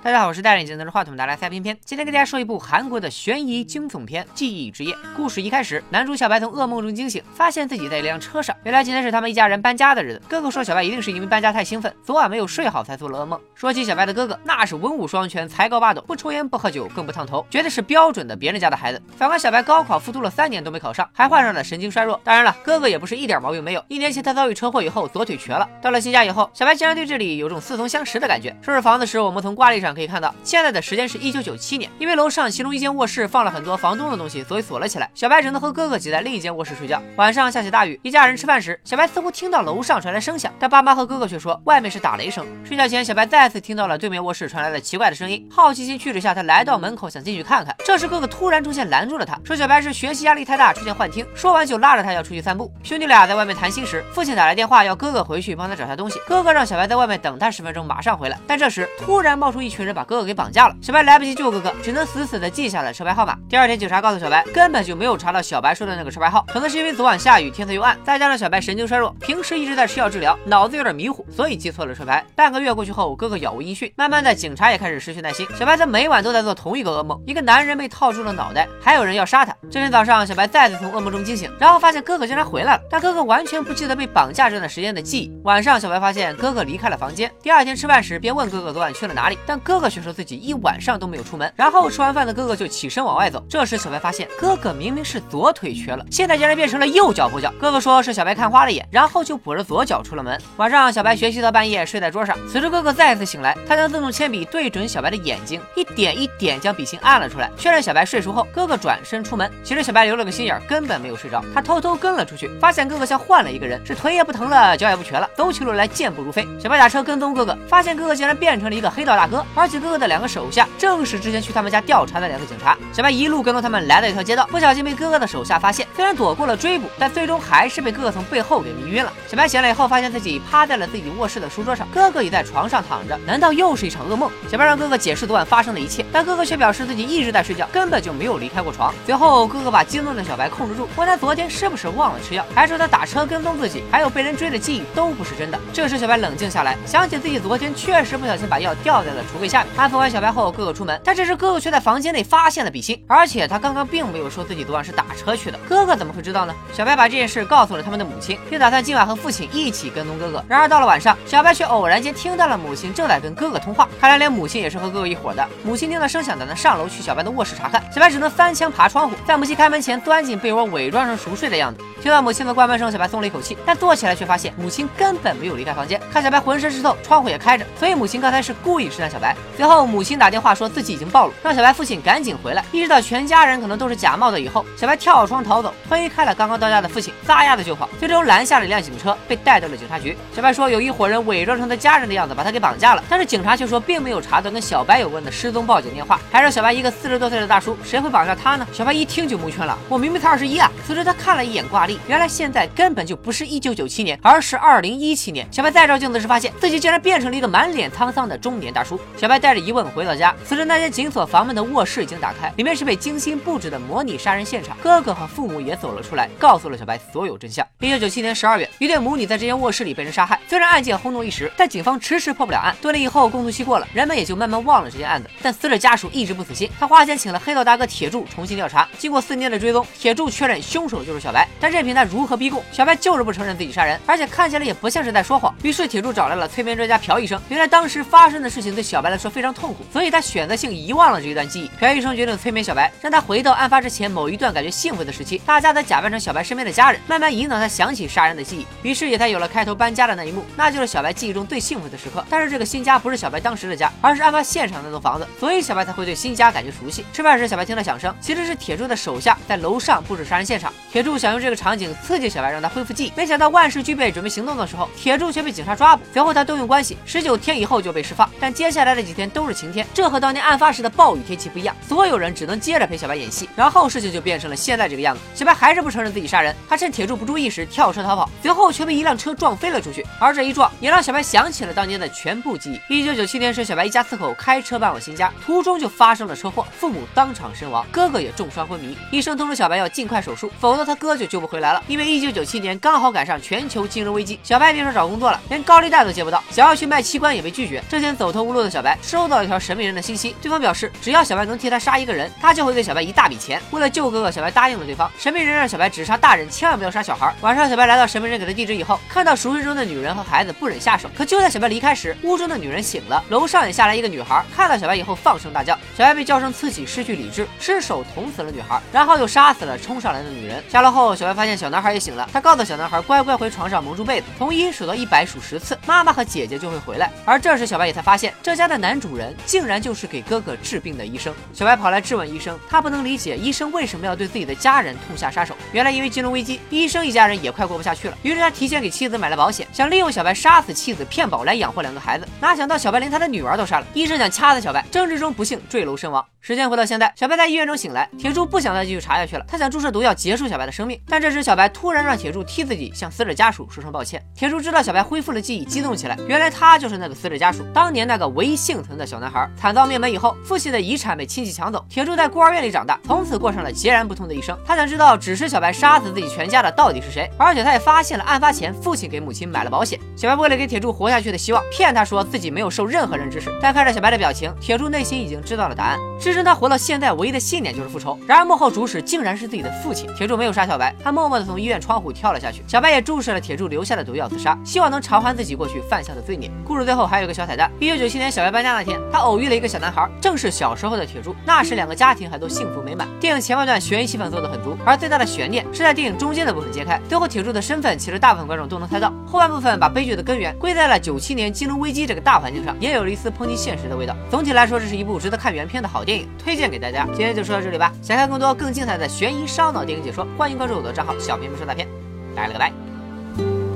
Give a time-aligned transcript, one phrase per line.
[0.00, 4.94] 大家好，我是戴眼镜拿着话筒的来塞偏偏，今天跟大家说一部韩国的悬疑惊悚片《记忆之夜》。
[5.16, 8.54] 故事一开始，男主小白从噩梦中惊醒，发现自己在一辆车上。
[8.62, 10.22] 原来今天是他们一家人搬家的日子。
[10.28, 13.40] 哥哥说小白一定是因为搬家太兴奋，昨晚没有睡好才做了噩梦。
[13.56, 19.02] 说起小白的哥哥，那是文武双全，才高八斗，不抽烟不喝酒，更不烫头，绝对是标准的别人家的孩子。
[19.16, 22.20] 反观小白，高考复读了三年都没考上，还患上了神经衰弱。
[22.22, 23.84] 当然了，哥哥也不是一点毛病没有。
[23.88, 25.68] 一年前他遭遇车祸以后，左腿瘸了。
[25.82, 28.56] 到了新家以后，小白竟然对这里有种似曾相识的感觉。
[28.62, 30.68] 收拾房子时，我们从挂历上可以看到，现在。
[30.68, 35.10] 的时间是一九九七年，因为楼上其中一间卧室放了很多房东的东西，所以锁了起来。
[35.14, 37.00] 小白只能和哥哥挤在另一间卧室睡觉。
[37.16, 42.46] 晚上下起大雨，一家人吃饭时，小白似乎听到楼上传来声响，但爸妈和哥哥却说外面是打雷声。
[42.66, 47.74] 睡觉前，小白再次听到了对面卧室传来的奇怪的声音，好奇心驱使下，他来到门口想进去看看。
[47.82, 51.26] 这时哥哥突然出现拦住了他，说小白是学习压力太大出现幻听。
[51.34, 52.70] 说完就拉着他要出去散步。
[52.82, 56.18] 兄弟俩在外面谈心时，父亲打来电话要哥哥回去帮他找下东西。
[56.26, 58.38] 哥哥让小白在外面等他十分钟，马上回来。
[58.46, 61.38] 但这时突然冒出一群人把哥哥给绑架了，小白来不及。
[61.38, 63.38] 救哥哥，只能死死的记下了车牌号码。
[63.48, 72.24] 第二天，警察告诉小白，根本就没有查到小白说的那个车牌号，可能是因为昨晚下雨，天色又暗，再加上小白神经衰弱，平时一直在吃药治疗，脑子有点迷糊，所以记错了车牌。
[72.34, 75.46] 半个月过去后，哥哥杳无音讯，慢慢的，警察也开始失去耐心。
[75.56, 79.54] 小白则每晚都在做同一个噩梦，一个男人被套住了脑袋，还有人要杀他。
[79.70, 85.32] 这天早上，小白再次从噩梦中惊醒，然后发现哥哥竟然回来了，但哥哥完全不记得被绑架这段时间的记忆。
[85.44, 87.30] 晚上，小白发现哥哥离开了房间。
[87.40, 91.52] 第二天吃饭时，便问哥哥昨晚去了哪里，但哥哥却说自己一晚上都没有出门。
[91.54, 92.08] 然后吃完。
[92.08, 97.52] 饭的哥哥就起身往外走，这时小白发现哥哥明明是左腿瘸了，现在竟然变成了右脚跛脚。
[97.60, 100.40] 哥哥说是小白看花了眼，然后就跛着左脚出了门。
[100.56, 109.52] 晚上小白学习到半夜睡在桌上，此时哥哥再次醒来，他将自动铅笔对准小白的眼睛，一点一点将笔芯按了出来，确认小白睡熟后，哥哥转身出门。
[109.62, 116.48] 其实小白留了个心眼，根本没有睡着，他偷偷跟了出去，发现哥哥像换了一个人，是腿也不疼了，脚也不瘸了，走起路来健步如飞。
[116.58, 122.78] 小白打车跟踪哥哥，发现哥哥竟然变成了一个黑道大哥，而且哥哥的两个手下正是之前去他们家调查的两个警察。
[122.92, 125.86] 小白一路跟踪他们，来到一条街道，不小心被哥哥的手下发现。
[125.96, 129.12] 虽然躲过了追捕，但最终还是被哥哥从背后给迷晕了。
[129.26, 133.18] 小白醒来以后，发现自己趴在了自己卧室的书桌上，哥哥也在床上躺着。
[133.26, 134.30] 难道又是一场噩梦？
[134.48, 138.94] 小白让哥哥解释昨晚发生的一切，但哥哥却表示自己一直在睡觉，根本就没有离开过床。
[139.04, 145.58] 随后，哥哥把激动的小白控制住，问他昨天是不是忘了吃药，还说他打车跟踪自己，还有被人追的记忆都不是真的。
[145.72, 149.72] 这时，小白冷静下来，想起自己昨天确实不小心把药掉在了橱柜下面。
[149.76, 153.48] 安抚完小白后，哥哥出门，但这时哥哥却在房间内发现了笔芯，而且。
[153.48, 156.54] 他刚刚并没有说自己昨晚是打车去的，哥哥怎么会知道呢？
[156.74, 160.44] 小白把这件事告诉了他们的母亲，并打算今晚和父亲一起跟踪哥哥。
[160.46, 165.48] 然而到了晚上，小白却偶然间听到了母亲正在跟哥哥通话，看来连母亲也是和哥哥一伙的。
[165.64, 171.80] 母亲听到声响，打算上楼去小白的卧室查看，小白只能翻墙爬窗户，在母亲开门前钻进被窝，伪装成熟睡的样子。
[172.02, 175.98] 听到母亲的关门声，小白松了一口气，但坐起来却发现母亲根本没有离开房间。
[176.12, 179.34] 看小白浑身湿透，窗户也开着，所以母亲刚才是故意试探小白。
[179.56, 182.62] 随后母亲打电话说自己已经暴露，让小白父亲赶紧回来。
[182.72, 184.18] 意识到全家人可能都是假。
[184.18, 190.16] 冒的以后，小白跳窗逃走，推开了刚刚到家的父亲，撒丫子就跑，最终拦下了一辆警车，被带到了警察局。
[190.34, 198.66] 小白说有一伙人伪装成他家人的样子把他给绑架了，但是警察却说并没有查到跟小白有关的失踪报警电话，还让小白一个四十多岁的大叔，谁会绑架他呢？
[198.72, 200.68] 小白一听就蒙圈了，我明明才二十一啊！
[200.84, 205.46] 此时他看了一眼挂历，原来现在根本就不是一九九七年，而是二零一七年。
[205.52, 208.98] 小白再照镜子时，发现自己竟然变成了一个满脸沧桑的中年大叔。
[209.16, 214.74] 小小白带着疑问回到家，此时那间紧锁房门的卧室已经打开，里面是被精心布置的模拟杀人现场。
[214.82, 217.66] 哥哥和父母也走了出来，告诉了小白所有真相。
[217.80, 220.40] 一九九七年十二月，一对母女在这间卧室里被人杀害。
[220.48, 222.74] 虽然案件轰动一时，但警方迟迟破不了案。
[222.80, 225.28] 多年以后，公诉期过了，人们也就慢慢忘了这件案子。
[225.42, 228.88] 但死者家属一直不死心，他花钱请了黑道大哥铁柱重新调查。
[228.96, 231.46] 经过四年的追踪，铁柱确认凶手就是小白。
[231.60, 235.54] 但任凭他如何逼供，小白就是不承认自己杀人，而且看起来也不像是在说谎。
[235.62, 237.38] 于是铁柱找来了催眠专家朴医生。
[237.50, 241.70] 原来当时发生的事情对小白来说非常痛苦，所以他选择性遗忘了这一段记忆。
[241.78, 245.38] 朴医生决定催眠小白，让他回到案发之前某一段感觉幸福的时期。
[245.46, 252.24] 大家则假扮成小白身边的家人，慢慢引导他想起杀人的记忆，于是也才有了开头搬家的那一幕，那就是小白记忆中最幸福的时刻。
[252.28, 257.04] 但是这个新家不是小白当时的家，而是案发现场那栋房子，所以小白才会对新家感觉熟悉。
[257.12, 260.72] 吃饭时，小白听到响声，其实是铁柱的手下在楼上布置杀人现场。
[260.92, 266.02] 铁柱想用这个场景刺激小白，让他恢复记忆，没想到万事俱备，准备行动的时候，铁柱却被警察抓捕。
[266.12, 268.28] 随后他动用关系，十九天以后就被释放。
[268.40, 273.48] 但接下来这几天都是晴天，这和当年案发时的暴雨天气不一样，所有人只能接着陪小白演戏。
[273.54, 276.26] 然后事情就变成了现在这个样子，小白还是不承认自己。
[276.26, 280.04] 杀人，他趁铁柱不注意时跳车逃跑，随后却被一辆车撞飞了出去。
[280.18, 282.98] 而这一撞也让小白想起了当年的全部记忆。
[282.98, 288.98] 一九九七年时，小白一家四口开车搬往新家，途中就发生了车祸，父母当场身亡，哥哥也重伤昏迷。
[289.12, 291.80] 医生通知小白要尽快手术，否则他哥就救不回来了。
[291.86, 297.80] 因为一九九七年刚好赶上全球金融危机，小白别说找工作了，连高利贷都借不到，想要去卖器官也被拒绝。
[297.88, 298.87] 这天走投无路的小白。
[298.88, 303.60] 白收到一条神秘人的信息，对方表示只要小白能替他杀一个人，他就会给小白一大笔钱。
[303.70, 305.10] 为了救哥哥，小白答应了对方。
[305.18, 307.34] 神秘人让小白只杀大人，千万不要杀小孩。
[307.42, 311.10] 晚上，小白来到神秘人给的地址以后，看到熟睡中的女人和孩子，不忍下手。
[311.14, 315.74] 可就在小白离开时，屋中的女人醒了，楼上也下来一个女孩，看到小白以后放声大叫。
[315.96, 320.62] 小白被叫声刺激，失去理智，失手捅死了女孩，然后又杀死了冲上来的女人。
[320.70, 327.10] 下楼后，小白发现小男孩也醒了，他告诉小男孩乖乖回床上蒙住被子，从一数到一百数十次，妈妈和姐姐就会回来。
[327.24, 331.34] 而这时，小白也才发现这家的男主人竟然就是给哥哥治病的医生。
[331.52, 335.56] 小白跑来质问医生，他不能理解医生为什么要对自己的家人痛下杀手。
[335.72, 342.26] 原来因为金融危机，医生一家人也快过不下去了，于是他提前给妻子买了保险，想利用小白杀死妻子骗保来养活两个孩子。
[342.40, 346.24] 哪想到小白连他的女儿都杀了，医生想掐死小白，争执中不幸坠楼身亡。
[346.40, 350.98] 时间回到现在，小白在医院中醒来，铁柱不想再继续查下去了，他想注射毒药结束小白的生命。
[351.06, 354.24] 但这时小白突然让铁柱替自己向死者家属说声抱歉。
[354.34, 359.50] 铁柱知道小白恢复了记忆，激动起来，原来他就是那个死者家属，当年那个唯一幸存的小男孩。
[359.56, 364.54] 惨遭灭门以后，父亲的遗产被亲戚抢走，铁柱在孤儿院里长大，从此过上了截然不同的一生。
[364.62, 369.98] 他想知道指使小白杀死自己全家的到底是谁，而且他也发现了案发前父亲给母亲买了保险。
[370.14, 373.50] 小白为了给铁柱活下去的希望，骗他说自己没有受任何人指使。
[373.62, 375.98] 但看着小白的表情，铁柱内心已经知道了答案。
[376.20, 378.18] 支撑他活到现在唯一的信念就是复仇。
[378.26, 380.06] 然而幕后主使竟然是自己的父亲。
[380.14, 382.62] 铁柱没有杀小白，他默默地从医院窗户跳了下去。
[382.68, 386.50] 小白也注射了铁柱留下的毒药自杀，希望能偿还自己过去犯下的罪孽。
[386.66, 391.32] 故事最后还有个小彩蛋：一九九七年小白搬家那天，他偶遇了一个小男孩，正是小时候的铁柱。
[391.46, 393.06] 那时两个家庭还都幸福美满。
[393.20, 397.00] 电影前半段悬疑气氛做得很足，而最大的悬念是在电影中间的部分揭开。
[397.08, 399.12] 最后铁柱的身份其实大部分观众都能猜到。
[399.24, 404.16] 后半部分把悲剧的根源归在了九七年金融危机这个大环境上，也有了一丝抨击现实的味道。
[404.28, 407.06] 总体来说，这是一部值得看原片的好电影，推荐给大家。
[407.14, 407.92] 今天就说到这里吧。
[408.02, 411.86] 想看更多更精彩的悬疑烧脑电影解说，欢迎关注我的账号“小屏幕说大片”。
[412.34, 413.67] 拜了个拜。